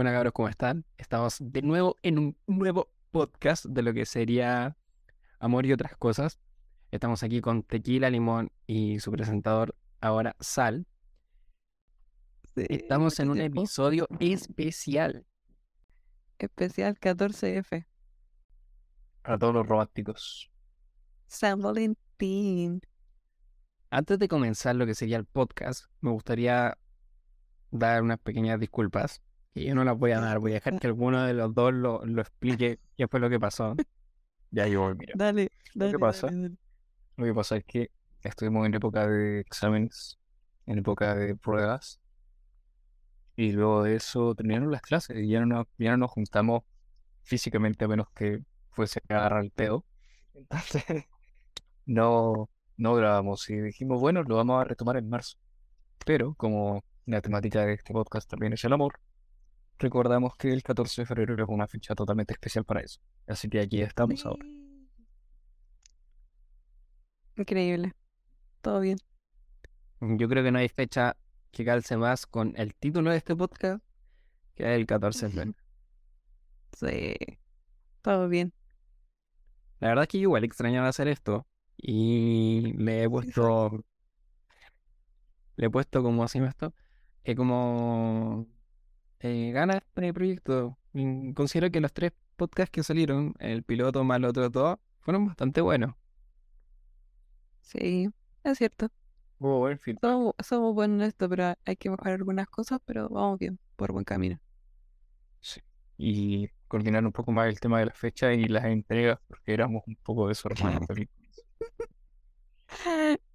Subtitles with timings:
[0.00, 0.86] Buenas cabros, ¿cómo están?
[0.96, 4.78] Estamos de nuevo en un nuevo podcast de lo que sería
[5.38, 6.40] Amor y otras cosas.
[6.90, 10.86] Estamos aquí con Tequila, Limón y su presentador ahora Sal.
[12.56, 15.26] Estamos en un episodio especial.
[16.38, 17.84] Especial 14F.
[19.24, 20.50] A todos los románticos.
[21.26, 22.80] San Valentín.
[23.90, 26.78] Antes de comenzar lo que sería el podcast, me gustaría
[27.70, 29.20] dar unas pequeñas disculpas.
[29.54, 31.72] Que yo no las voy a dar, voy a dejar que alguno de los dos
[31.72, 33.74] lo, lo explique qué fue lo que pasó.
[34.50, 35.14] Ya yo voy, mira.
[35.16, 37.90] Dale, Lo que pasa, lo que pasa es que
[38.22, 40.18] estuvimos en época de exámenes,
[40.66, 42.00] en época de pruebas,
[43.36, 46.62] y luego de eso terminaron las clases y ya no nos, ya no nos juntamos
[47.22, 49.84] físicamente a menos que fuese a agarrar el pedo.
[50.34, 50.84] Entonces,
[51.86, 55.38] no, no grabamos y dijimos, bueno, lo vamos a retomar en marzo.
[56.06, 59.00] Pero como la temática de este podcast también es el amor,
[59.80, 63.00] recordamos que el 14 de febrero es una fecha totalmente especial para eso.
[63.26, 64.46] Así que aquí estamos ahora.
[67.36, 67.94] Increíble.
[68.60, 68.98] Todo bien.
[70.00, 71.16] Yo creo que no hay fecha
[71.50, 73.82] que calce más con el título de este podcast
[74.54, 75.54] que el 14 de febrero.
[76.72, 77.16] Sí.
[78.00, 78.52] Todo bien.
[79.80, 83.84] La verdad es que yo igual extrañaba hacer esto y le he puesto,
[85.56, 86.72] le he puesto como así esto,
[87.24, 88.46] que como
[89.20, 90.78] eh, gana este proyecto.
[90.92, 95.26] Y Considero que los tres podcasts que salieron, el piloto más los otros dos, fueron
[95.26, 95.94] bastante buenos.
[97.62, 98.10] Sí,
[98.44, 98.88] es cierto.
[99.38, 100.02] Hubo buen feedback.
[100.02, 103.92] Somos, somos buenos en esto, pero hay que mejorar algunas cosas, pero vamos bien, por
[103.92, 104.38] buen camino.
[105.40, 105.60] Sí.
[105.96, 109.82] Y coordinar un poco más el tema de la fecha y las entregas, porque éramos
[109.86, 110.88] un poco desordenados.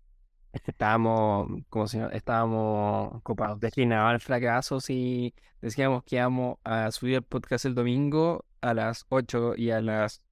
[0.66, 7.16] Estábamos, como si no- estábamos ocupados, destinados al fracaso si decíamos que íbamos a subir
[7.16, 10.24] el podcast el domingo a las 8 y a las,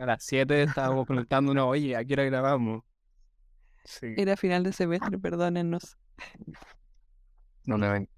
[0.00, 2.82] a las 7 estábamos preguntándonos, oye, ¿a qué hora grabamos?
[3.84, 5.96] Sí, Era final de semestre, perdónennos.
[7.64, 8.08] no me ven.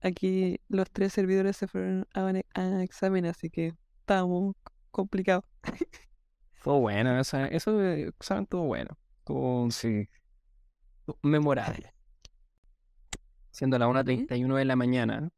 [0.00, 4.54] Aquí los tres servidores se fueron a, un e- a examen, así que estábamos
[4.90, 5.44] complicados.
[6.52, 10.08] Fue bueno, eso, eso eh, examen estuvo bueno, estuvo Sí,
[11.22, 11.92] memorable.
[13.50, 13.84] Siendo Ujú.
[13.86, 15.30] 1.31 de la mañana,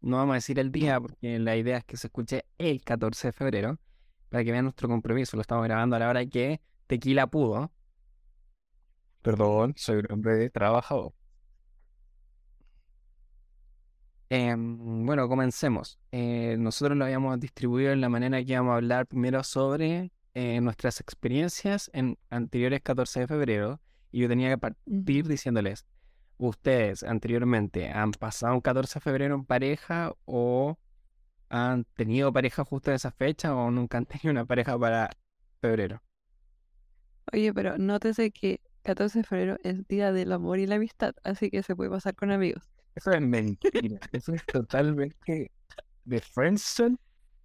[0.00, 3.28] no vamos a decir el día porque la idea es que se escuche el 14
[3.28, 3.78] de febrero
[4.28, 5.36] para que vean nuestro compromiso.
[5.36, 7.70] Lo estamos grabando a la hora que Tequila pudo.
[9.22, 11.12] perdón, soy un hombre de trabajador.
[14.28, 15.98] Em, bueno, comencemos.
[16.12, 20.60] Eh, nosotros lo habíamos distribuido en la manera que íbamos a hablar primero sobre eh,
[20.60, 25.86] nuestras experiencias en anteriores 14 de febrero y yo tenía que partir diciéndoles,
[26.38, 30.78] ¿ustedes anteriormente han pasado un 14 de febrero en pareja o
[31.48, 35.10] han tenido pareja justo en esa fecha o nunca han tenido una pareja para
[35.60, 36.02] febrero?
[37.32, 41.50] Oye, pero nótese que 14 de febrero es Día del Amor y la Amistad, así
[41.50, 42.70] que se puede pasar con amigos.
[42.94, 44.00] Eso es mentira.
[44.12, 45.52] Eso es totalmente
[46.04, 46.96] de friendzone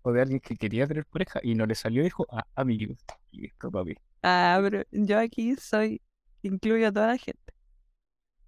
[0.02, 2.98] o de alguien que quería tener pareja y no le salió y dijo, ah, amigos.
[3.32, 3.96] Y esto, papi.
[4.24, 6.02] Ah, pero yo aquí soy,
[6.48, 7.54] incluyo a toda la gente.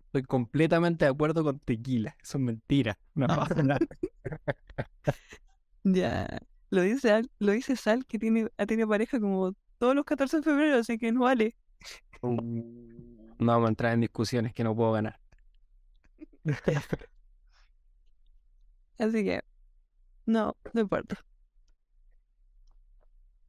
[0.05, 2.15] Estoy completamente de acuerdo con Tequila.
[2.21, 2.97] Eso es mentira.
[3.13, 3.79] No pasa nada.
[5.83, 6.27] Ya,
[6.69, 10.43] lo dice, lo dice Sal, que tiene, ha tenido pareja como todos los 14 de
[10.43, 11.55] febrero, así que no vale.
[12.21, 15.17] No vamos a entrar en discusiones que no puedo ganar.
[18.99, 19.41] Así que,
[20.25, 21.23] no, no importa.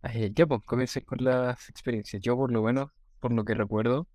[0.03, 2.23] Ay, ya, pues, comencé con las experiencias.
[2.23, 4.07] Yo, por lo menos, por lo que recuerdo,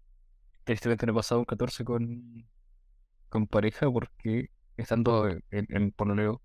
[0.64, 2.48] tristemente no he pasado un 14 con,
[3.30, 6.42] con pareja porque estando en, en pololeo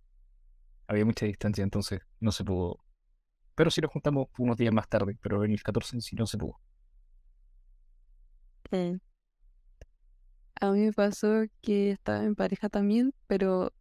[0.87, 2.81] había mucha distancia, entonces no se pudo.
[3.55, 6.27] Pero sí nos juntamos unos días más tarde, pero en el 14 en sí no
[6.27, 6.59] se pudo.
[8.71, 8.97] Mm.
[10.61, 13.73] A mí me pasó que estaba en pareja también, pero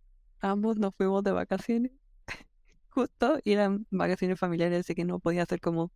[0.41, 1.91] ambos nos fuimos de vacaciones,
[2.89, 5.91] justo, y eran vacaciones familiares, así que no podía ser como...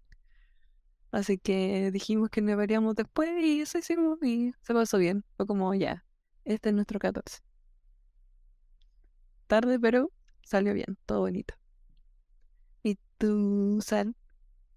[1.12, 5.26] Así que dijimos que nos veríamos después y eso hicimos y se pasó bien.
[5.36, 6.06] Fue como, ya,
[6.46, 7.40] este es nuestro 14.
[9.48, 10.12] Tarde, pero
[10.44, 11.54] salió bien, todo bonito.
[12.84, 14.16] ¿Y tú, Sal?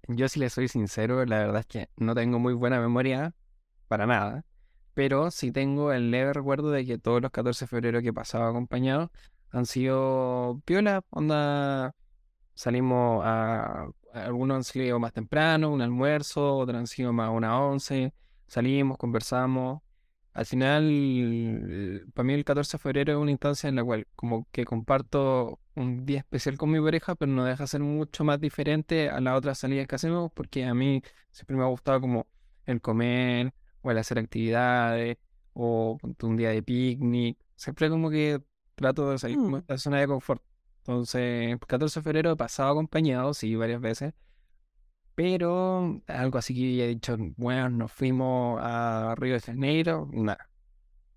[0.09, 3.35] Yo, si le soy sincero, la verdad es que no tengo muy buena memoria
[3.89, 4.45] para nada.
[4.95, 8.13] Pero sí tengo el leve recuerdo de que todos los 14 de febrero que he
[8.13, 9.11] pasado acompañado
[9.51, 11.95] han sido piola, onda.
[12.55, 13.89] Salimos a.
[14.15, 18.13] Algunos han sido más temprano, un almuerzo, otros han sido más una once.
[18.47, 19.83] Salimos, conversamos.
[20.33, 24.47] al final, para mí el 14 de febrero es una instancia en la cual como
[24.53, 28.41] que comparto un día especial con mi pareja, pero no deja de ser mucho más
[28.41, 32.27] diferente a las otras salidas que hacemos, porque a mí siempre me ha gustado como
[32.67, 33.53] el comer
[33.83, 35.19] o el hacer actividades
[35.53, 37.39] o un día de picnic.
[37.57, 38.41] Siempre como que
[38.75, 39.65] trato de salir como de Mm.
[39.65, 40.43] esta zona de confort.
[40.87, 44.15] Entonces, el 14 de febrero he pasado acompañado, sí, varias veces.
[45.15, 50.51] Pero algo así que he dicho, bueno, nos fuimos a Río de Janeiro, nada.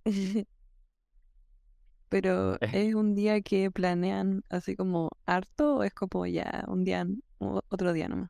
[2.09, 7.05] Pero es un día que planean así como harto o es como ya un día,
[7.39, 8.29] otro día nomás.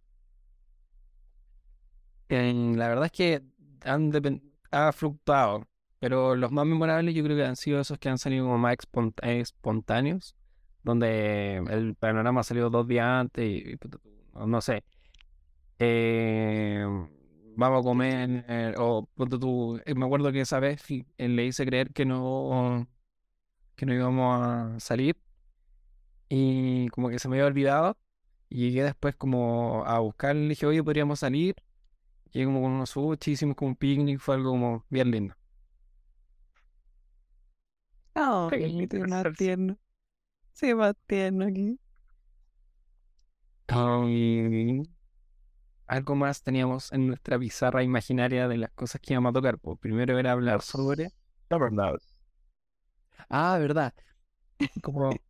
[2.30, 3.44] Eh, la verdad es que
[3.84, 4.12] han
[4.72, 5.68] ha fluctuado,
[6.00, 8.76] pero los más memorables yo creo que han sido esos que han salido como más
[8.78, 10.36] espont- espontáneos,
[10.88, 13.78] donde el panorama ha salido dos días antes y, y
[14.48, 14.84] no sé,
[15.80, 16.86] eh,
[17.56, 19.08] vamos a comer, eh, o
[19.40, 22.88] tú, eh, me acuerdo que esa vez eh, le hice creer que no,
[23.76, 25.18] que no íbamos a salir
[26.30, 27.98] y como que se me había olvidado
[28.50, 31.56] y llegué después como a buscar, le dije, oye, podríamos salir.
[32.32, 35.36] Llegué como con unos sushi, hicimos como un picnic, fue algo como bien lindo.
[38.18, 38.58] Oh, Qué
[39.36, 39.78] tierno.
[41.06, 41.80] Tierno aquí.
[44.08, 44.82] Y
[45.86, 49.60] algo más teníamos en nuestra pizarra imaginaria de las cosas que íbamos a tocar.
[49.60, 51.12] Pues primero era hablar sobre...
[51.50, 52.04] Summer Love.
[53.30, 53.94] Ah, verdad.
[54.82, 55.12] Como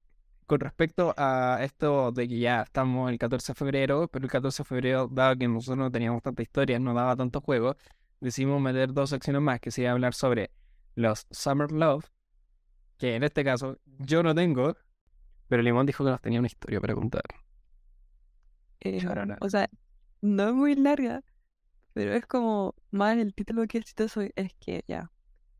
[0.47, 4.63] con respecto a esto de que ya estamos el 14 de febrero, pero el 14
[4.63, 7.75] de febrero, dado que nosotros no teníamos tanta historia, no daba tantos juegos,
[8.21, 10.51] decidimos meter dos secciones más, que sería hablar sobre
[10.95, 12.05] los Summer Love,
[12.97, 14.77] que en este caso yo no tengo,
[15.47, 17.23] pero Limón dijo que nos tenía una historia para contar.
[18.81, 19.69] Eh, o sea,
[20.21, 21.21] no es muy larga,
[21.93, 25.11] pero es como más el título que es chistoso es que ya.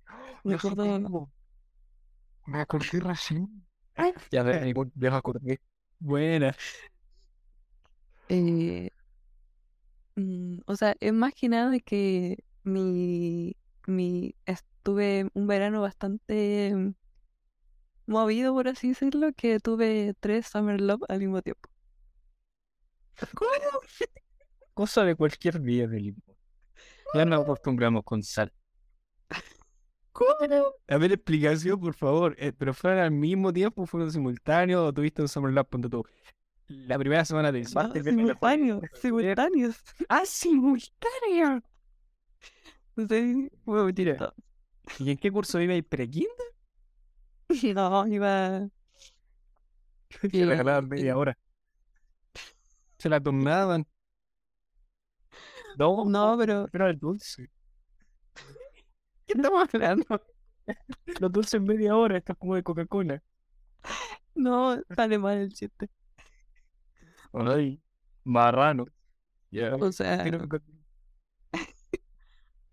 [0.46, 1.32] Me Yo acuerdo, tengo.
[2.46, 3.66] Me acordé recién.
[4.32, 5.60] Ya Eh, ves, un viejo acordé.
[6.00, 6.56] buena.
[8.30, 8.90] eh,
[10.16, 13.56] mm, o sea, es más que nada que mi,
[13.86, 16.74] mi, estuve un verano bastante
[18.08, 21.70] movido, por así decirlo, que tuve tres Summer Love al mismo tiempo.
[24.74, 26.16] Cosa de cualquier día del.
[27.14, 28.52] Ya nos acostumbramos con sal.
[30.12, 30.30] ¿Cómo?
[30.88, 32.36] A ver, explicación, por favor.
[32.40, 33.86] Eh, ¿Pero fueron al mismo tiempo?
[33.86, 34.90] ¿Fueron simultáneos?
[34.90, 35.68] ¿O tuviste un Summer Love?
[35.68, 36.04] Ponte tú.
[36.68, 37.94] La primera semana del No, la
[39.00, 39.76] simultáneos.
[40.10, 41.64] ¡Ah, simultáneo!
[43.10, 44.34] Sí, muy Mentira.
[44.98, 45.80] ¿Y en qué curso iba?
[45.88, 46.32] ¿Pre-kinder?
[47.76, 48.70] No, iba.
[50.32, 51.38] Se regalaban media hora.
[53.00, 53.86] Se la tornaban.
[55.78, 57.50] No, No, pero era el dulce.
[59.26, 60.06] ¿Qué estamos hablando?
[61.20, 63.22] Los dulces en media hora, esto es como de Coca-Cola.
[64.36, 65.90] no sale mal el chiste.
[67.34, 67.82] Ay,
[68.24, 68.86] marrano.
[69.52, 69.76] Ya.
[69.76, 70.48] O sea, Pero-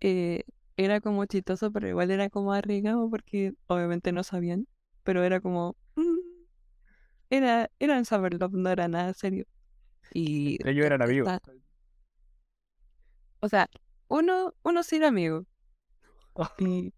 [0.01, 0.43] eh,
[0.77, 4.67] era como chistoso, pero igual era como arriesgado porque obviamente no sabían.
[5.05, 5.77] Pero era como.
[5.95, 6.19] mm,
[7.29, 9.45] era, era en Summer Love, no era nada serio.
[10.13, 10.57] Y.
[10.67, 11.29] Ellos eran amigos.
[13.39, 13.69] o sea,
[14.07, 15.45] uno, uno sí era amigo.
[16.59, 16.93] Y,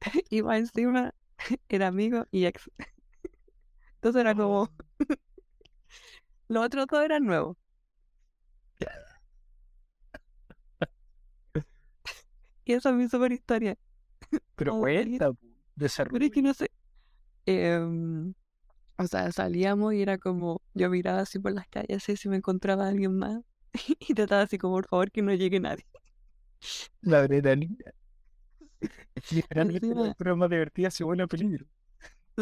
[0.30, 1.14] y más encima
[1.68, 2.70] era amigo y ex.
[3.96, 4.70] Entonces era como.
[6.48, 7.56] Los otros dos eran nuevos.
[12.64, 13.78] Y esa es mi super historia.
[14.56, 16.26] Pero cuenta, po, Pero desarrollo.
[16.26, 16.70] es que no sé.
[17.46, 18.34] Em,
[18.98, 20.62] o sea, salíamos y era como.
[20.74, 23.42] Yo miraba así por las calles, así si me encontraba alguien más.
[24.00, 25.86] Y trataba así como, por favor, que no llegue nadie.
[27.02, 27.92] La adrenalina.
[29.30, 31.66] Literalmente la prueba más divertida se vuelve a peligro.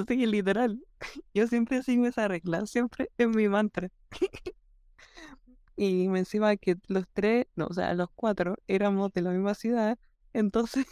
[0.08, 0.80] Sí, literal.
[1.34, 3.90] Yo siempre sigo esa regla, siempre es mi mantra.
[5.76, 9.54] Y me encima que los tres, no, o sea, los cuatro éramos de la misma
[9.54, 9.98] ciudad,
[10.32, 10.86] entonces,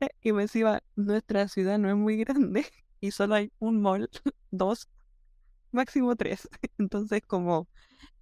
[0.22, 2.66] y me encima nuestra ciudad no es muy grande
[3.00, 4.10] y solo hay un mall,
[4.50, 4.88] dos,
[5.72, 6.48] máximo tres.
[6.78, 7.68] Entonces, como,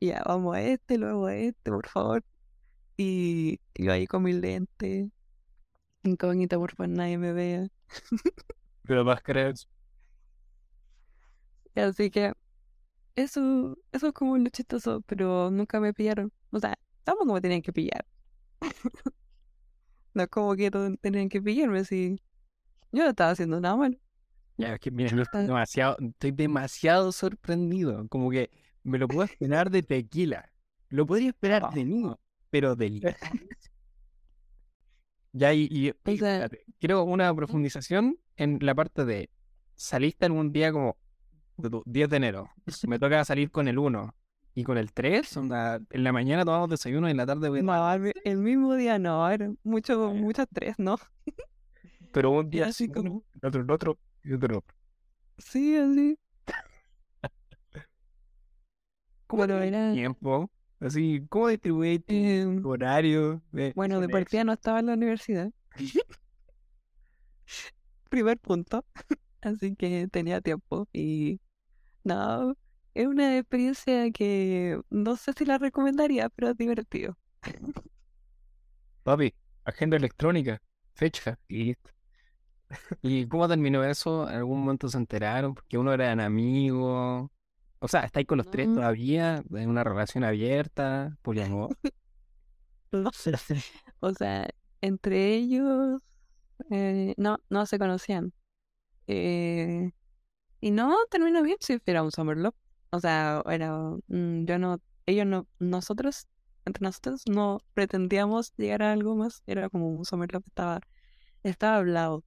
[0.01, 2.25] ya, vamos a este, luego a este, por favor.
[2.97, 5.11] Y yo ahí con mi lente,
[6.03, 7.69] incógnita, por favor, nadie me vea.
[8.83, 9.69] Pero más crees.
[11.75, 12.33] Así que
[13.17, 16.33] eso, eso es como lo chistoso, pero nunca me pillaron.
[16.51, 18.05] O sea, tampoco me tenían que pillar.
[20.15, 22.21] No es como que tenían que pillarme si
[22.93, 23.97] yo no estaba haciendo nada malo.
[24.57, 25.45] Ya, es que mira, no estoy Ah.
[25.47, 28.07] demasiado, estoy demasiado sorprendido.
[28.09, 28.51] Como que
[28.83, 30.51] me lo puedo esperar de tequila.
[30.89, 32.05] Lo podría esperar de mí,
[32.51, 33.01] pero del
[35.33, 39.31] Ya, y, y- espérate, quiero una profundización en la parte de
[39.77, 40.97] saliste algún día como
[41.57, 42.51] de tu 10 de enero.
[42.89, 44.15] Me toca salir con el 1
[44.61, 45.37] y con el 3.
[45.37, 48.75] onda, en la mañana tomamos desayuno y en la tarde voy a- No, el mismo
[48.75, 50.99] día no, era mucho, mucho estrés, ¿no?
[52.13, 54.77] Pero un día así como- el otro el otro y otro otro.
[55.39, 56.19] Sí, así.
[59.27, 60.51] ¿Cómo Bueno, era- tiempo?
[60.81, 63.43] Así, ¿cómo distribuís Em, horario?
[63.75, 65.51] bueno, de partida no estaba en la universidad.
[68.11, 68.85] Primer punto.
[69.43, 71.41] Así que tenía tiempo y
[72.05, 72.57] no,
[72.95, 77.17] es una experiencia que no sé si la recomendaría, pero es divertido.
[79.03, 80.61] Papi, agenda electrónica,
[80.95, 81.91] fecha y listo.
[83.03, 84.29] ¿Y cómo terminó eso?
[84.29, 85.55] ¿En algún momento se enteraron?
[85.55, 87.31] Porque uno era un amigo.
[87.81, 88.77] O sea, ¿estáis con los tres No.
[88.77, 89.43] todavía?
[89.55, 91.17] ¿En una relación abierta?
[91.23, 91.77] Poliamor.
[92.93, 93.33] No sé.
[94.01, 94.49] O sea,
[94.81, 96.01] entre ellos
[96.73, 98.33] eh, no, no se conocían.
[99.07, 99.93] Eh,
[100.61, 102.55] y no terminó bien, sí, era un summer love.
[102.91, 103.73] O sea, era,
[104.09, 106.27] mm, yo no, ellos no, nosotros,
[106.65, 110.81] entre nosotros no pretendíamos llegar a algo más, era como un summer love, estaba,
[111.45, 112.25] estaba hablado.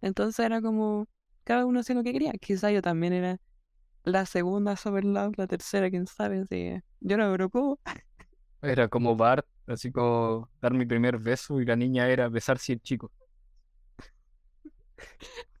[0.00, 1.06] Entonces era como,
[1.44, 2.32] cada uno hacía lo que quería.
[2.40, 3.38] Quizá yo también era
[4.04, 7.80] la segunda summer love, la tercera, quién sabe, así yo no me preocupo.
[8.62, 12.80] Era como Bart, así como dar mi primer beso y la niña era besar cien
[12.80, 13.10] chicos.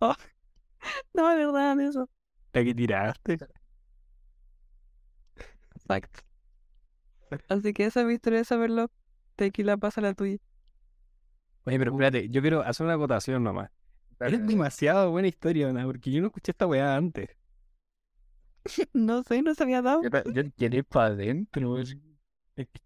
[1.14, 2.08] No, es verdad, eso.
[2.52, 3.38] La que tiraste.
[5.74, 6.20] Exacto.
[7.48, 8.90] Así que esa es mi historia de saberlo.
[9.36, 10.38] Tequila pasa la tuya.
[11.64, 13.70] Oye, pero espérate, yo quiero hacer una acotación nomás.
[14.18, 15.72] Dale, Es demasiado buena historia.
[15.84, 17.28] Porque yo no escuché esta weá antes.
[18.92, 20.02] No sé, no se había dado.
[20.02, 21.76] Yo, yo para adentro.
[21.76, 22.00] así.
[22.56, 22.80] Es que-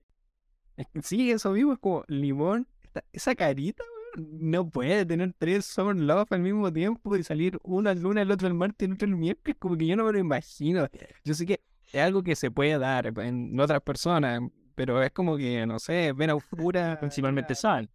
[0.76, 2.66] es que sí, eso mismo es como limón.
[2.82, 7.58] esta- esa carita, weón, no puede tener tres Summer Love al mismo tiempo y salir
[7.62, 9.56] uno el lunes, el otro el martes, el otro el miércoles.
[9.58, 10.88] Como que yo no me lo imagino.
[11.24, 11.60] Yo sé que
[11.92, 14.40] es algo que se puede dar en otras personas,
[14.74, 16.98] pero es como que, no sé, ven a Ufura.
[16.98, 17.88] Principalmente San.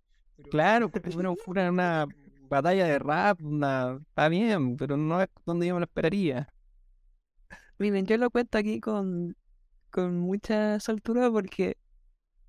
[0.50, 2.08] Claro, porque ven a Ufura en una
[2.50, 6.48] batalla de rap, una, está bien, pero no es donde yo me lo esperaría.
[7.78, 9.36] Miren, yo lo cuento aquí con,
[9.92, 11.78] con mucha soltura porque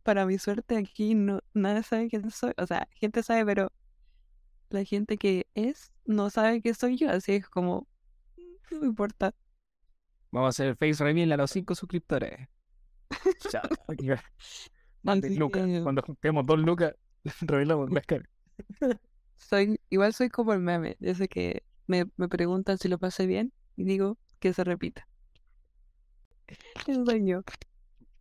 [0.08, 2.54] para mi suerte aquí no, nadie sabe quién soy.
[2.56, 3.70] O sea, gente sabe, pero
[4.70, 7.10] la gente que es no sabe que soy yo.
[7.10, 7.86] Así es como,
[8.70, 9.34] no me importa.
[10.30, 12.48] Vamos a hacer el face reveal a los cinco suscriptores.
[13.50, 13.68] Chao.
[15.04, 15.66] Lucas.
[15.66, 16.94] que- Cuando juntemos dos lucas,
[17.42, 17.90] revelamos.
[19.36, 23.52] Soy, igual soy como el meme, desde que me, me preguntan si lo pasé bien
[23.76, 25.06] y digo que se repita.
[26.86, 27.42] Soy yo.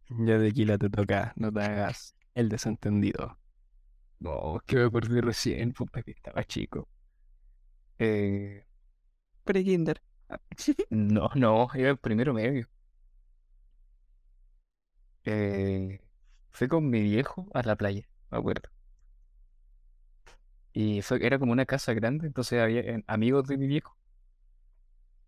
[0.10, 3.38] Ya de Tequila te toca, no te hagas el desentendido.
[4.20, 6.90] No, que me acordé recién, puta que estaba chico.
[8.00, 8.64] Eh,
[9.46, 10.02] Pre-kinder.
[10.90, 12.68] no, no, era el primero medio.
[15.26, 16.00] Eh,
[16.52, 18.70] fui con mi viejo a la playa, me acuerdo.
[20.74, 23.98] Y fue, era como una casa grande, entonces había eh, amigos de mi viejo.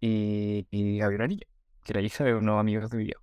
[0.02, 1.46] Y, y había una niña,
[1.84, 3.22] que era hija de unos amigos de mi viejo.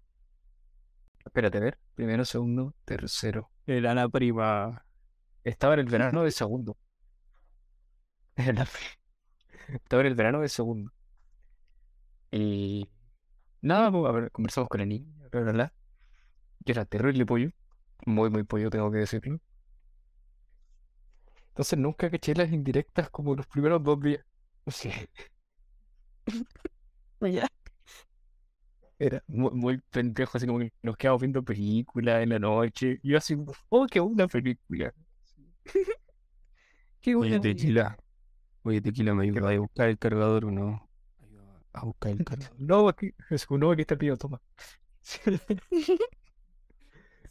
[1.27, 3.51] Espérate, a ver, primero, segundo, tercero.
[3.67, 4.85] Era la prima.
[5.45, 6.77] Estaba en el verano de segundo.
[8.37, 8.67] Era
[9.73, 10.93] Estaba en el verano de segundo.
[12.31, 12.89] Y
[13.63, 15.75] nada, pues, a ver, conversamos con la niña, bla, bla, bla.
[16.67, 17.51] Yo era terrible pollo.
[18.07, 19.41] Muy, muy pollo, tengo que decirlo.
[21.49, 24.25] Entonces nunca caché las indirectas como los primeros dos días.
[24.69, 24.91] Sí,
[27.21, 27.49] Ya.
[28.99, 32.99] Era muy, muy pendejo, así como que nos quedamos viendo películas en la noche.
[33.03, 33.37] Y yo así,
[33.69, 34.93] oh, qué buena película.
[37.01, 37.39] Qué Oye.
[37.41, 37.97] Tequila.
[38.63, 40.89] Oye, Tequila, ¿me ayuda a buscar el cargador o no?
[41.73, 42.57] A buscar el cargador.
[42.59, 44.41] No, aquí, es no, aquí está el pido, toma.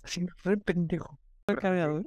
[0.03, 1.19] Así, re pendejo.
[1.47, 2.05] El cargador.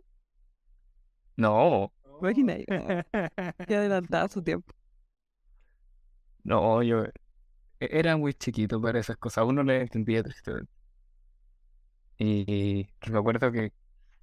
[1.36, 2.56] No, Imagina,
[3.66, 4.74] que adelantaba su tiempo.
[6.44, 7.04] no, yo
[7.80, 9.44] era muy chiquito para esas cosas.
[9.46, 10.72] Uno le entendía tristemente.
[12.18, 13.72] Y me acuerdo que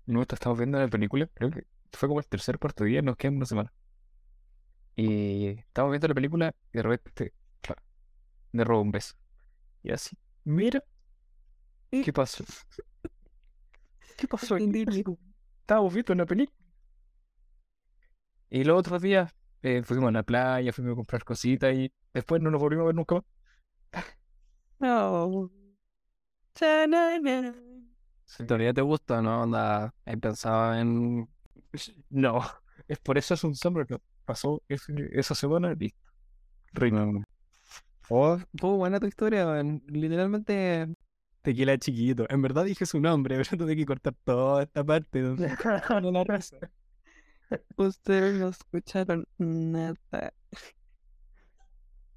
[0.05, 3.37] nosotros estábamos viendo la película, creo que fue como el tercer cuarto día, nos quedamos
[3.37, 3.73] una semana.
[4.95, 7.33] Y estábamos viendo la película y de repente,
[8.51, 9.15] me robó un beso.
[9.83, 10.83] Y así, mira,
[11.91, 12.43] ¿qué pasó?
[14.17, 14.57] ¿Qué pasó.
[15.61, 16.57] Estábamos viendo una película.
[18.49, 22.41] Y los otros días eh, fuimos a la playa, fuimos a comprar cositas y después
[22.41, 23.23] no nos volvimos a ver nunca más.
[24.79, 25.49] No.
[28.47, 29.43] ¿Todavía te gusta, no?
[29.43, 31.29] Onda, ¿has pensado en
[32.09, 32.41] No,
[32.87, 34.01] es por eso es un Summerlove.
[34.25, 35.99] Pasó ese- esa semana, listo.
[36.73, 37.23] Reino.
[38.09, 39.83] Oh, buena tu historia, weón.
[39.87, 40.87] Literalmente
[41.41, 42.25] tequila chiquito.
[42.29, 45.49] En verdad dije su nombre, pero tuve que cortar toda esta parte donde
[46.01, 46.57] no la raza.
[47.77, 50.33] Ustedes no escucharon nada.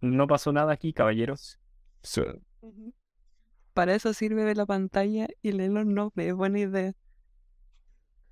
[0.01, 1.59] No pasó nada aquí, caballeros.
[3.75, 6.29] Para eso sirve ver la pantalla y leer los nombres.
[6.29, 6.93] Es buena idea.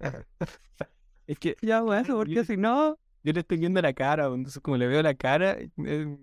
[1.27, 4.77] Es que Ya, bueno, porque si no, yo le estoy viendo la cara, entonces como
[4.77, 6.17] le veo la cara, eh,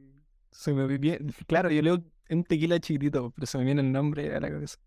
[0.52, 1.34] se me viene.
[1.46, 4.78] Claro, yo leo un tequila chiquitito, pero se me viene el nombre a la cabeza.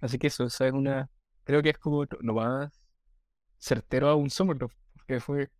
[0.00, 1.10] Así que eso, esa es una.
[1.44, 2.72] Creo que es como lo más
[3.58, 4.74] certero a un Summerlove.
[4.94, 5.50] Porque fue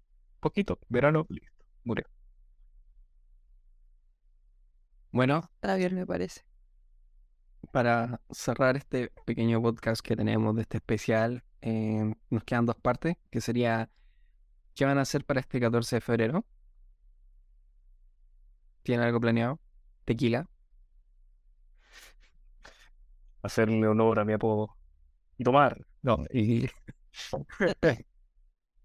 [0.40, 2.04] poquito, verano, listo, murió.
[5.14, 6.40] Bueno, está bien, me parece.
[7.70, 13.16] para cerrar este pequeño podcast que tenemos de este especial, eh, nos quedan dos partes,
[13.30, 13.88] que sería
[14.74, 16.44] ¿qué van a hacer para este 14 de febrero?
[18.82, 19.60] ¿Tienen algo planeado?
[20.04, 20.48] Tequila.
[23.42, 24.76] Hacerle honor a mi apodo.
[25.38, 25.86] Y tomar.
[26.02, 26.68] No, y.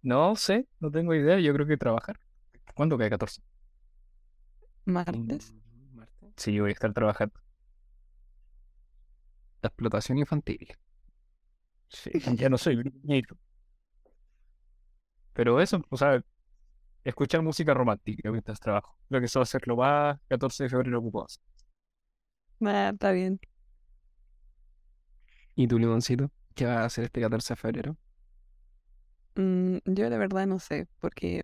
[0.03, 1.39] no sé, no tengo idea.
[1.39, 2.19] Yo creo que trabajar.
[2.75, 3.41] ¿Cuándo cae 14?
[4.86, 5.53] Martes.
[6.39, 7.39] Sí, voy a estar trabajando.
[9.62, 10.67] La explotación infantil.
[11.89, 13.38] Sí, ya no soy niñito.
[15.34, 16.22] Pero eso, o sea,
[17.03, 18.98] escuchar música romántica mientras trabajo.
[19.10, 21.39] Creo que eso va a ser lo más 14 de febrero hacer.
[22.62, 23.39] Ah, está bien.
[25.55, 26.31] ¿Y tu limoncito?
[26.55, 27.98] ¿Qué vas a hacer este 14 de febrero?
[29.36, 31.43] Mm, yo la verdad no sé, porque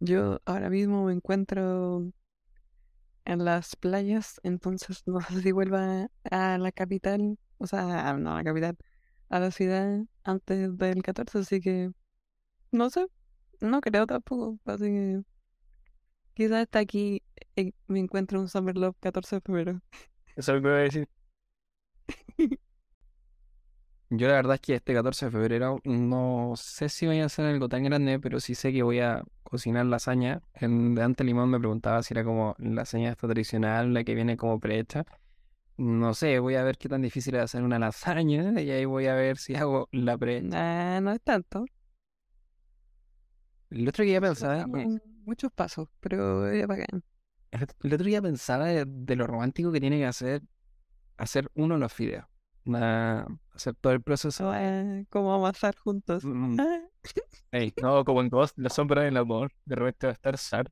[0.00, 2.04] yo ahora mismo me encuentro
[3.24, 8.36] en las playas, entonces no sé si vuelva a la capital, o sea, no a
[8.36, 8.76] la capital,
[9.28, 11.90] a la ciudad antes del 14, así que
[12.72, 13.06] no sé,
[13.60, 15.22] no creo tampoco, así que
[16.34, 17.22] quizás está aquí
[17.56, 19.80] eh, me encuentro un Summer Love 14 de febrero.
[20.36, 21.08] Eso es lo que voy a decir.
[24.16, 27.46] Yo la verdad es que este 14 de febrero no sé si voy a hacer
[27.46, 30.40] algo tan grande, pero sí sé que voy a cocinar lasaña.
[30.54, 34.36] En, de antes Limón me preguntaba si era como lasaña esta tradicional, la que viene
[34.36, 35.04] como prehecha.
[35.76, 39.06] No sé, voy a ver qué tan difícil es hacer una lasaña y ahí voy
[39.06, 40.46] a ver si hago la prehecha.
[40.48, 41.64] Nah, no es tanto,
[43.70, 47.02] El otro día pensaba, son muchos pasos, pero es bacán.
[47.50, 50.42] el el otro día pensaba de, de lo romántico que tiene que hacer
[51.16, 52.26] hacer uno los fideos.
[52.66, 54.50] Hacer todo el proceso.
[54.50, 56.24] Ah, como amasar juntos.
[56.24, 56.80] Mm, Ah.
[57.52, 59.52] Ey, no, como en Ghost, la sombra del amor.
[59.64, 60.70] De repente va a estar Sar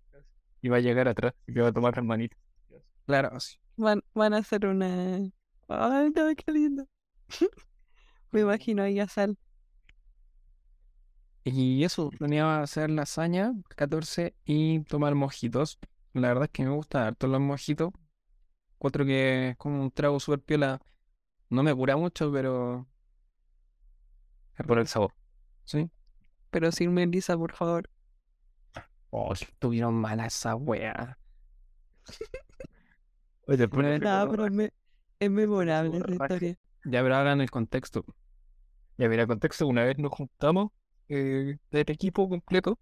[0.60, 2.38] y va a llegar atrás y va a tomar las manitas.
[3.06, 3.56] Claro, sí.
[3.76, 5.18] Van, van a hacer una.
[5.68, 6.86] Ay, no, qué lindo.
[8.32, 9.36] Me imagino ahí a Sal.
[11.44, 15.78] Y eso, planeaba hacer lasaña, 14, y tomar mojitos.
[16.12, 17.90] La verdad es que me gusta harto los mojitos.
[18.76, 20.80] Encuentro que es como un trago súper piola.
[21.52, 22.86] No me cura mucho, pero...
[24.66, 25.12] Por el sabor.
[25.64, 25.90] Sí.
[26.50, 27.90] Pero sin Melissa, por favor.
[29.10, 31.18] Oh, estuvieron malas esa wea.
[33.46, 34.72] Oye, No, pero es, me-
[35.20, 36.56] es memorable esa historia.
[36.84, 38.04] Ya, pero hagan el contexto.
[38.96, 40.70] Ya mira, contexto, una vez nos juntamos
[41.08, 42.78] eh, del equipo completo,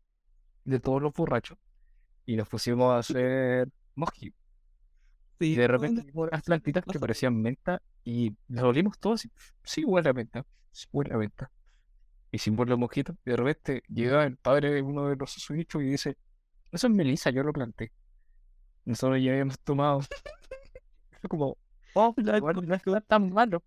[0.65, 1.59] de todos los borrachos,
[2.27, 4.40] y nos pusimos a hacer mosquitos.
[5.41, 9.31] Y de ¿dónde repente vimos unas plantitas que parecían menta y las olimos todos y
[9.65, 11.51] sí huele a menta, sí huele a menta.
[12.33, 15.83] Y sin los mosquitos, y de repente llega el padre de uno de los susodichos
[15.83, 16.17] y dice,
[16.71, 17.93] eso es melisa, yo lo planté.
[18.85, 20.01] Nosotros ya habíamos tomado.
[21.29, 21.59] Como,
[21.95, 23.63] oh, La no está tan malo.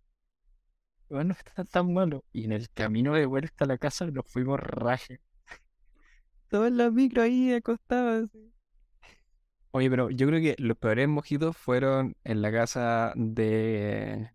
[1.10, 2.24] No está tan malo.
[2.32, 5.20] Y en el camino de vuelta a la casa nos fuimos raje.
[6.48, 8.30] Todos los micros ahí acostados.
[8.30, 8.53] así.
[9.76, 14.30] Oye, pero yo creo que los peores mojitos fueron en la casa de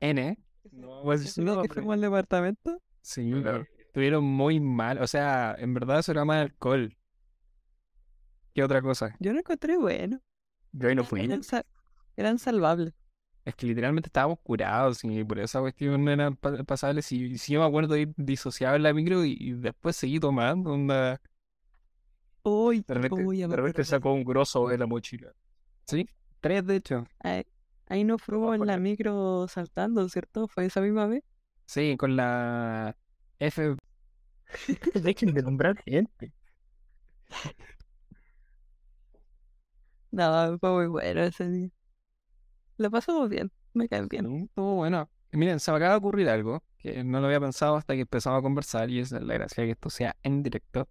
[0.00, 0.38] N.
[0.72, 2.80] No, pues, ¿Ese día que fuimos al departamento?
[3.02, 3.66] Sí, Claro.
[3.78, 4.98] estuvieron muy mal.
[5.02, 6.96] O sea, en verdad eso era más alcohol
[8.54, 9.14] que otra cosa.
[9.20, 10.20] Yo lo encontré bueno.
[10.72, 11.20] Yo ahí no fui.
[11.20, 11.66] Eran, sa-
[12.16, 12.94] eran salvables.
[13.44, 17.12] Es que literalmente estábamos curados y por esa cuestión eran pa- pasables.
[17.12, 20.18] Y sí, yo me acuerdo de ir disociado en la micro y, y después seguí
[20.18, 20.72] tomando.
[20.72, 21.20] Onda.
[22.48, 25.32] Uy, De repente, uy, de repente sacó un grosso de la mochila.
[25.84, 26.08] Sí,
[26.40, 27.04] tres de hecho.
[27.18, 27.44] Ahí,
[27.88, 30.46] ahí nos fuimos en la micro saltando, ¿cierto?
[30.46, 31.24] ¿Fue esa misma vez?
[31.66, 32.96] Sí, con la
[33.40, 33.74] F.
[34.94, 36.32] Dejen de nombrar gente.
[40.12, 41.68] No, fue muy bueno ese día.
[42.78, 44.26] Lo pasamos bien, me cae bien.
[44.26, 45.10] Sí, Estuvo bueno.
[45.32, 48.38] Miren, se me acaba de ocurrir algo que no lo había pensado hasta que empezamos
[48.38, 50.88] a conversar y es la gracia de que esto sea en directo.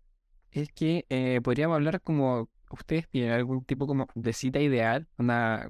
[0.56, 5.06] Es que eh, podríamos hablar como ustedes tienen algún tipo como de cita ideal.
[5.18, 5.70] Una,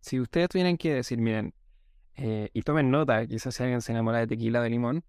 [0.00, 1.54] si ustedes tuvieran que decir, miren,
[2.16, 5.04] eh, y tomen nota, quizás si alguien se enamora de tequila o de limón,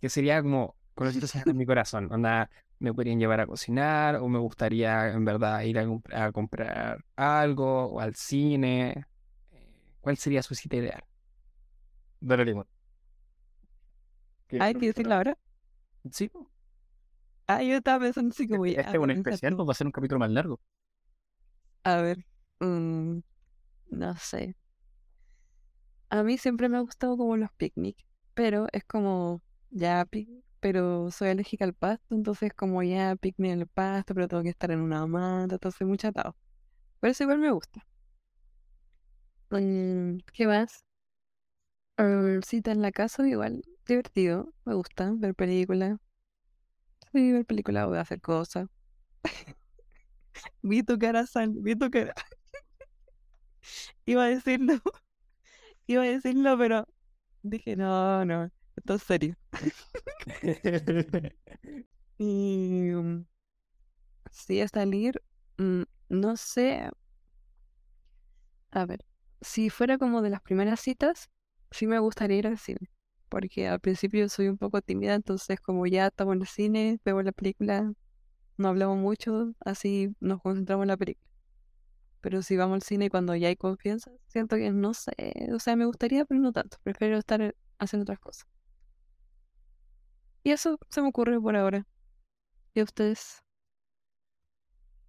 [0.00, 2.12] que sería como colorcitos en mi corazón.
[2.12, 6.32] Onda, me podrían llevar a cocinar o me gustaría en verdad ir a, comp- a
[6.32, 9.06] comprar algo o al cine.
[9.52, 9.68] Eh,
[10.00, 11.04] ¿Cuál sería su cita ideal?
[12.20, 12.66] Dale limón.
[14.58, 15.38] Hay que decirlo ahora.
[16.10, 16.30] Sí,
[17.48, 18.82] Ah, yo estaba pensando así como ya.
[18.82, 20.60] Este es un especial, va a ser un capítulo más largo.
[21.84, 22.18] A ver,
[22.60, 23.20] mm,
[23.90, 24.54] no sé.
[26.10, 27.96] A mí siempre me ha gustado como los picnic,
[28.34, 33.60] pero es como ya picnic, pero soy alérgica al pasto, entonces como ya picnic en
[33.60, 36.36] el pasto, pero tengo que estar en una mata, entonces muy chatado.
[37.00, 37.86] Pero eso igual me gusta.
[39.50, 40.84] Mm, ¿qué más?
[42.46, 45.98] Cita en la casa, igual divertido, me gusta ver películas.
[47.18, 48.68] Sí, ver películas o hacer cosas.
[50.62, 52.14] Vi tu cara, Sal, vi tu cara.
[54.06, 54.80] Iba a decirlo,
[55.86, 56.86] iba a decirlo, pero
[57.42, 59.36] dije, no, no, esto es serio.
[62.18, 63.26] Y mm,
[64.30, 65.22] sí, a salir,
[65.58, 66.90] mm, no sé.
[68.70, 69.04] A ver,
[69.42, 71.28] si fuera como de las primeras citas,
[71.70, 72.88] sí me gustaría ir al cine.
[73.28, 77.24] Porque al principio soy un poco tímida, entonces como ya estamos en el cine, vemos
[77.24, 77.92] la película,
[78.56, 81.28] no hablamos mucho, así nos concentramos en la película.
[82.20, 85.12] Pero si vamos al cine cuando ya hay confianza, siento que no sé,
[85.54, 86.78] o sea, me gustaría, pero no tanto.
[86.82, 88.46] Prefiero estar eh, haciendo otras cosas.
[90.42, 91.86] Y eso se me ocurre por ahora.
[92.74, 93.42] ¿Y a ustedes?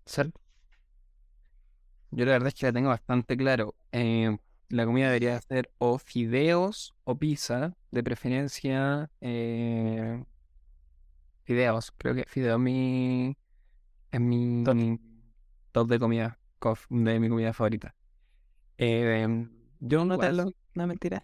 [0.05, 0.34] Sal.
[2.12, 3.75] Yo la verdad es que la tengo bastante claro.
[3.91, 4.38] Eh,
[4.69, 10.23] la comida debería ser o fideos o pizza, de preferencia eh,
[11.43, 11.91] fideos.
[11.97, 13.38] Creo que fideos es mi,
[14.12, 14.77] es mi Top.
[15.71, 17.95] top de comida, cof- de mi comida favorita.
[18.77, 19.47] Eh,
[19.79, 20.43] yo igual Nótalo.
[20.43, 21.23] soy, No, mentira.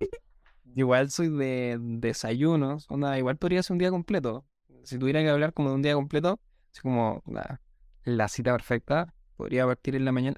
[0.74, 4.46] igual soy de desayunos, onda, igual podría ser un día completo.
[4.84, 6.40] Si tuviera que hablar como de un día completo,
[6.72, 7.60] así como la,
[8.04, 10.36] la cita perfecta, podría partir en la mañana.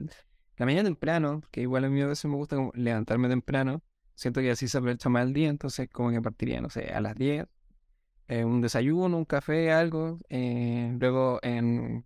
[0.60, 3.82] La mañana temprano, que igual a mí a veces me gusta como levantarme temprano.
[4.14, 7.00] Siento que así se aprovecha más el día, entonces como que partiría, no sé, a
[7.00, 7.46] las 10,
[8.28, 10.18] eh, un desayuno, un café, algo.
[10.28, 12.04] eh, luego en,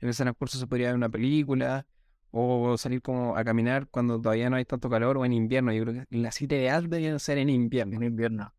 [0.00, 1.86] en ese transcurso se podría ver una película
[2.32, 5.72] o salir como a caminar cuando todavía no hay tanto calor o en invierno.
[5.72, 7.98] Yo creo que la cita ideal debería ser en invierno.
[7.98, 8.52] En invierno.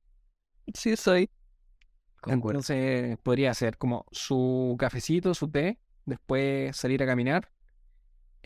[0.73, 1.29] Sí, soy.
[2.21, 2.59] Concuerdo.
[2.59, 7.51] Entonces podría ser como su cafecito, su té, después salir a caminar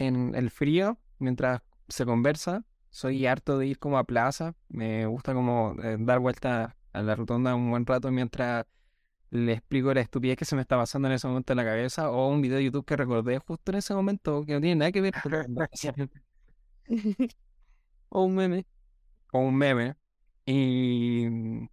[0.07, 2.65] en el frío mientras se conversa.
[2.89, 7.15] Soy harto de ir como a plaza, me gusta como eh, dar vueltas a la
[7.15, 8.65] rotonda un buen rato mientras
[9.29, 12.11] le explico la estupidez que se me está pasando en ese momento en la cabeza
[12.11, 14.91] o un video de YouTube que recordé justo en ese momento que no tiene nada
[14.91, 15.13] que ver
[18.09, 18.65] O un meme.
[19.31, 19.95] o un meme.
[20.45, 21.27] Y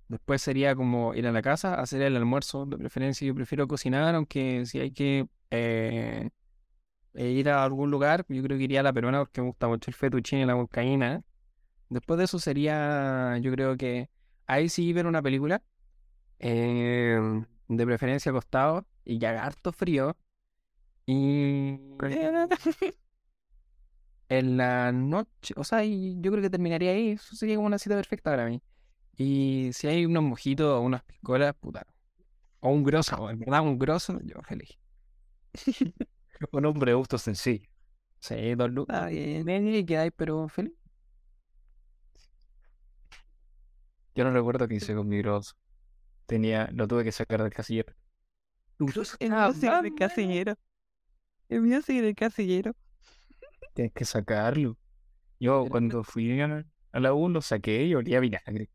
[0.09, 2.67] después sería como ir a la casa, hacer el almuerzo.
[2.67, 6.31] De preferencia, yo prefiero cocinar, aunque si hay que eh,
[7.19, 9.67] eh, ir a algún lugar, yo creo que iría a la peruana porque me gusta
[9.69, 11.25] mucho el fettuccine y la huancaína.
[11.91, 14.11] Después de eso sería, yo creo que
[14.47, 15.63] ahí sí ver una película,
[16.39, 17.19] eh,
[17.69, 20.17] de preferencia acostado y ya harto frío.
[21.07, 21.79] Y
[24.29, 27.11] en la noche, o sea, yo creo que terminaría ahí.
[27.13, 28.63] Eso sería como una cita perfecta para mí.
[29.17, 31.87] Y si hay unos mojitos o unas piscolas, puta.
[32.61, 34.79] O un grosso, en verdad, un grosso, yo feliz.
[36.53, 37.69] Un hombre de gusto sencillo.
[38.21, 39.11] Sí, dos lucas.
[39.13, 40.75] Y quedáis, pero feliz.
[44.15, 45.55] Yo no recuerdo qué hice con mi grosso.
[46.27, 47.95] Tenía, lo tuve que sacar del casillero.
[49.21, 50.55] En el casillero.
[51.49, 52.75] El mío sigue en el casillero.
[53.75, 54.77] Tienes que sacarlo.
[55.41, 58.71] Yo cuando fui a, la U lo saqué y olía vinagre.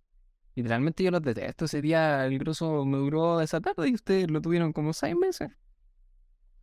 [0.55, 1.65] Literalmente yo los detesto.
[1.65, 5.49] Ese día el grosso me duró esa tarde y ustedes lo tuvieron como seis meses.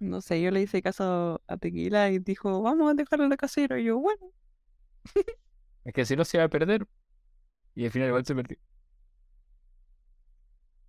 [0.00, 3.38] No sé, yo le hice caso a Tequila y dijo, vamos a dejarlo en el
[3.38, 3.78] casero.
[3.78, 4.32] Y yo, bueno,
[5.84, 6.86] Es que si no se iba a perder.
[7.74, 8.58] Y al final igual se perdió.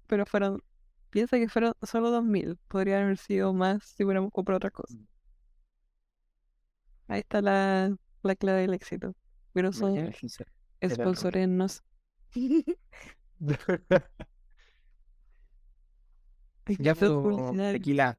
[0.07, 0.61] pero fueron,
[1.09, 2.57] piensa que fueron solo dos mil.
[2.67, 4.97] Podrían haber sido más si hubiéramos comprado otras cosas.
[7.07, 9.15] Ahí está la, la clave del éxito.
[9.53, 10.45] Pero son Imagínense.
[10.79, 11.83] Era sponsorennos.
[16.79, 17.73] Ya fue publicidad.
[17.73, 18.17] tequila.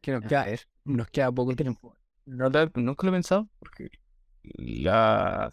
[0.00, 0.46] Que nos queda,
[0.84, 1.94] nos queda poco tiempo.
[2.26, 3.90] no nunca lo he pensado porque
[4.42, 5.52] la,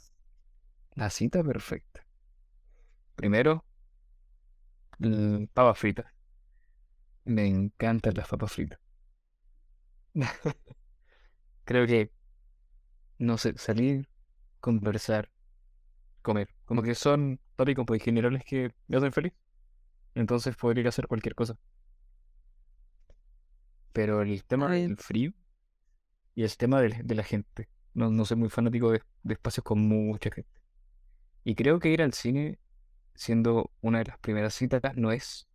[0.95, 2.05] la cita perfecta.
[3.15, 3.63] Primero,
[4.99, 6.05] mm, papas fritas.
[7.25, 8.79] Me encantan las papas fritas.
[11.65, 12.11] Creo que,
[13.17, 14.07] no sé, salir,
[14.59, 15.29] conversar,
[16.21, 16.49] comer.
[16.65, 19.33] Como que son tópicos muy generales que me hacen feliz.
[20.15, 21.57] Entonces podría hacer cualquier cosa.
[23.95, 25.31] Pero el tema del frío
[26.35, 27.69] y el tema de, de la gente.
[27.93, 30.51] No, no soy muy fanático de, de espacios con mucha gente.
[31.45, 32.59] Y creo que ir al cine,
[33.15, 35.47] siendo una de las primeras citas, no es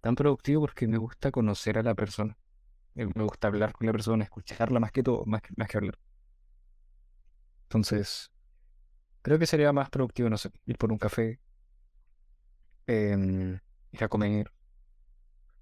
[0.00, 2.36] tan productivo porque me gusta conocer a la persona.
[2.94, 5.78] Me me gusta hablar con la persona, escucharla más que todo, más que, más que
[5.78, 5.98] hablar.
[7.64, 8.32] Entonces,
[9.22, 11.40] creo que sería más productivo, no sé, ir por un café,
[12.86, 13.58] em,
[13.92, 14.50] ir a comer.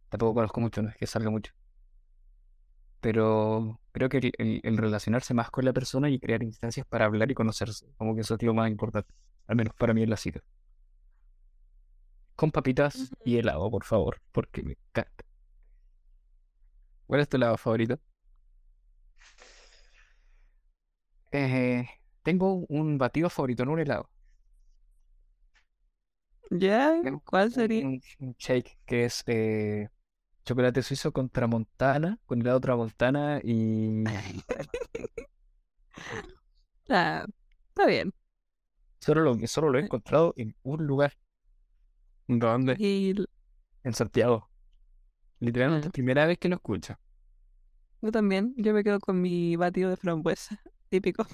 [0.09, 1.53] Tampoco conozco mucho, no es que salga mucho.
[3.01, 7.07] Pero creo que el, el- el relacionarse más con la persona y crear instancias para
[7.07, 9.13] hablar y conocerse, como que eso es lo más importante,
[9.47, 10.41] al menos para mí en la cita.
[12.35, 15.25] Con papitas y helado, por favor, porque me encanta.
[17.07, 17.99] ¿Cuál es tu lado favorito?
[21.31, 21.87] Eh,
[22.23, 24.11] tengo un batido favorito, no un helado.
[26.51, 26.95] ¿Ya?
[27.25, 27.87] ¿Cuál sería?
[27.87, 29.89] un- un shake que es eh,
[30.47, 34.05] chocolate suizo con tramontana, con helado tramontana y
[36.89, 37.25] Ah,
[37.69, 38.13] está bien.
[39.01, 41.15] solo lo, solo lo he encontrado en un lugar,
[42.29, 42.79] ¿Dónde?
[42.79, 43.15] Y
[43.85, 44.51] en Santiago.
[45.41, 45.93] Literalmente, Ah.
[45.93, 46.97] primera vez que lo escucho.
[48.03, 51.27] yo también, yo me quedo con mi batido de frambuesa, típico.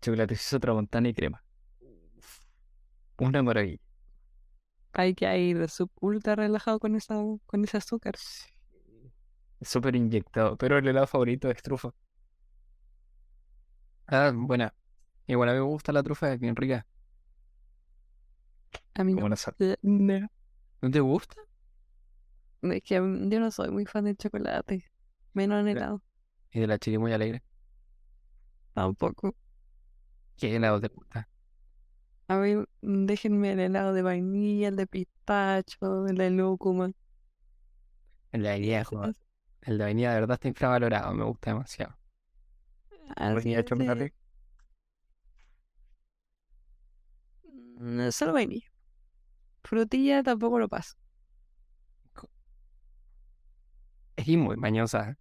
[0.00, 1.42] Chocolate suizo, tramontana y crema.
[3.18, 3.83] Una maravilla.
[4.94, 8.14] Hay que ir sub ultra relajado con esa, con ese azúcar.
[9.60, 11.90] Es súper inyectado, pero el helado favorito es trufa.
[14.06, 14.74] Ah, buena.
[15.26, 16.86] Igual a mí me gusta la trufa, es bien rica.
[18.94, 19.26] A mí no.
[19.26, 19.54] una sal.
[19.82, 20.28] No.
[20.80, 21.36] ¿No te gusta?
[22.62, 24.84] Es que mm, yo no soy muy fan del chocolate.
[25.32, 26.02] Menos en helado.
[26.52, 27.42] Y de la chirimoya alegre.
[28.74, 29.34] Tampoco.
[30.36, 31.28] ¿Qué helado te gusta?
[32.28, 36.92] A mí, mm, déjenme el helado de vainilla, el de pistacho, el de lúcuma.
[38.32, 39.14] El de vainilla, joder.
[39.62, 41.96] El de vainilla de verdad está infravalorado, me gusta demasiado.
[43.16, 44.12] así Vainilla chocolate.
[47.78, 48.66] mm, Solo vainilla.
[49.64, 50.94] Frutilla tampoco lo paso.
[54.16, 55.16] Es muy mañosa.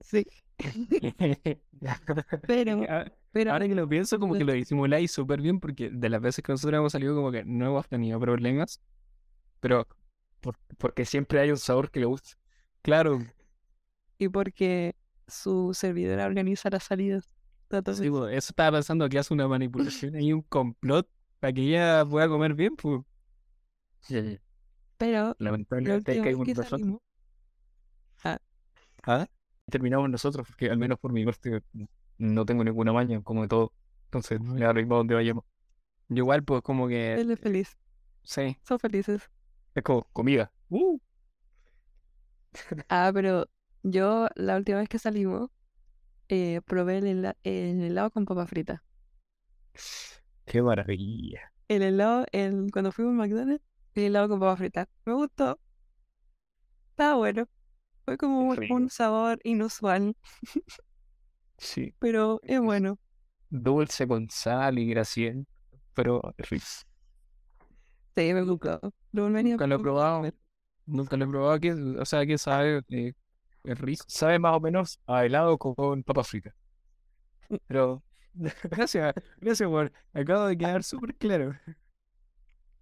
[0.00, 0.24] Sí.
[2.46, 2.88] Pero,
[3.32, 6.42] pero Ahora que lo pienso, como que lo disimuláis súper bien, porque de las veces
[6.44, 8.80] que nosotros hemos salido, como que no hemos tenido problemas.
[9.60, 9.86] Pero,
[10.40, 12.32] Por- porque siempre hay un sabor que le gusta.
[12.82, 13.18] claro,
[14.18, 17.34] y porque su servidora organiza las salidas.
[17.70, 21.62] Entonces, sí, pues, eso estaba pensando que hace una manipulación y un complot para que
[21.62, 23.02] ella pueda comer bien, pues.
[24.96, 26.68] pero la Lamentablemente hay que que nosotros.
[26.70, 27.00] salimos,
[29.04, 29.26] ¿Ah?
[29.70, 31.62] Terminamos nosotros, porque al menos por mi parte
[32.18, 33.72] no tengo ninguna maña, como de todo.
[34.06, 35.44] Entonces, me da lo mismo donde vayamos.
[36.08, 37.76] Yo igual, pues, como que, él es feliz.
[38.22, 39.28] sí, Son felices.
[39.74, 40.52] Es como comida.
[40.68, 40.98] ¡Uh!
[42.88, 43.46] Ah, pero
[43.82, 45.50] yo la última vez que salimos
[46.28, 48.84] eh, probé el, hela- el helado con papa frita.
[50.46, 51.52] ¡Qué maravilla!
[51.68, 54.86] El helado, el, cuando fuimos a McDonald's, el helado con papa frita.
[55.06, 55.58] Me gustó.
[56.90, 57.48] Estaba bueno.
[58.04, 60.16] Fue como un, un sabor inusual,
[61.58, 61.94] Sí.
[61.98, 62.98] pero es bueno.
[63.50, 65.50] Dulce con sal y grasiento,
[65.94, 66.84] pero rico.
[68.16, 68.80] Sí, me gustó.
[69.12, 70.30] Lo nunca lo he probado.
[70.86, 73.12] Nunca lo he probado, que, o sea, que sabe, eh,
[73.64, 74.04] es rico.
[74.08, 76.54] Sabe más o menos a helado con papas fritas.
[77.66, 78.02] Pero
[78.70, 81.54] Gracias, gracias por, acabo de quedar súper claro.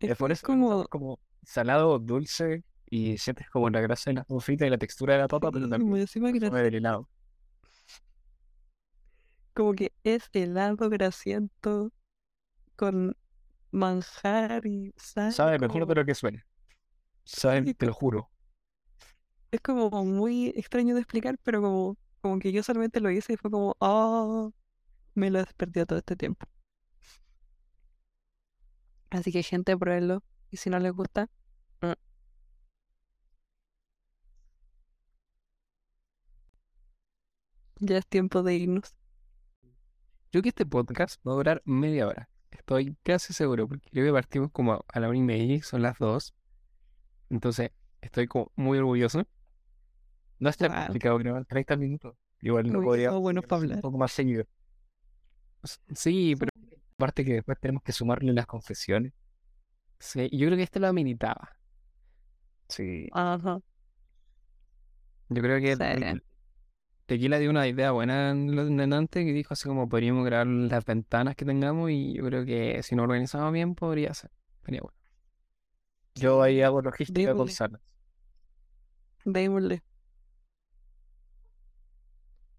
[0.01, 4.27] Es, por es eso como, como, salado, dulce y sientes como la grasa de las
[4.27, 7.09] papas fritas y la textura de la papa, pero también encima sabe gra- del helado.
[9.57, 11.91] Como que es helado grasiento
[12.77, 13.17] con
[13.71, 15.33] manjar y sal.
[15.33, 16.47] Sabe mejor de lo que suena.
[17.25, 18.31] Sabe, Sí, te lo juro.
[19.51, 23.37] Es como muy extraño de explicar, pero como, como que yo solamente lo hice y
[23.39, 24.53] fue como, oh,
[25.15, 26.47] me lo perdido todo este tiempo.
[29.09, 30.23] Así que gente, pruébenlo.
[30.51, 31.31] Y si no les gusta,
[31.81, 31.93] mm.
[37.81, 38.95] ya es tiempo de irnos.
[40.33, 42.29] Yo que este podcast va a durar media hora.
[42.51, 45.83] Estoy casi seguro, porque creo que partimos como a la una y media, y son
[45.83, 46.35] las dos.
[47.31, 49.27] Entonces, estoy como muy orgulloso.
[50.39, 50.81] No es tan Wow.
[50.85, 52.17] complicado grabar 30 minutos.
[52.41, 54.45] Igual no Uy, podría buenos para un poco más seguido.
[55.95, 56.51] Sí, pero
[56.99, 59.13] Aparte que después tenemos que sumarle las confesiones.
[59.99, 61.51] Sí, yo creo que este lo ameritaba.
[62.71, 63.09] Sí.
[63.13, 63.61] Ajá.
[65.29, 66.23] Yo creo que el-
[67.07, 70.49] Tequila dio una idea buena en lo en antes que dijo así como podríamos grabar
[70.49, 74.31] las ventanas que tengamos y yo creo que si nos organizamos bien podría ser.
[74.65, 74.97] Sería bueno.
[76.17, 77.81] Yo ahí hago logística con salas.
[79.25, 79.83] Démosle.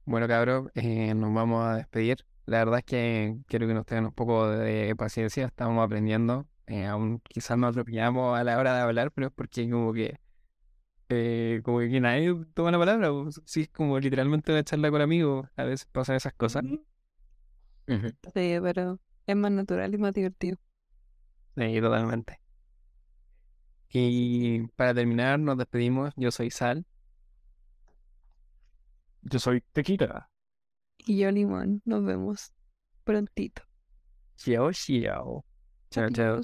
[0.05, 2.25] Bueno, cabros, eh, nos vamos a despedir.
[2.45, 6.47] La verdad es que quiero que nos tengan un poco de paciencia, estamos aprendiendo.
[6.67, 10.17] eh, aún quizás nos atropellamos a la hora de hablar, pero es porque como que
[11.09, 13.11] eh, como que nadie toma la palabra.
[13.11, 15.47] pues, Sí, es como literalmente una charla con amigos.
[15.55, 16.63] A veces pasan esas cosas.
[18.33, 20.57] Sí, pero es más natural y más divertido.
[21.55, 22.39] Sí, totalmente.
[23.89, 26.13] Y para terminar, nos despedimos.
[26.15, 26.85] Yo soy Sal.
[29.21, 30.29] Yo soy tequila.
[30.99, 32.53] Y yo, Limón, nos vemos
[33.03, 33.63] prontito.
[34.37, 35.43] Chao, chao.
[35.91, 36.41] Chao, chao.